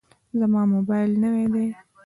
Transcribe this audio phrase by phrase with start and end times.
[0.39, 1.67] زما موبایل نوی دی.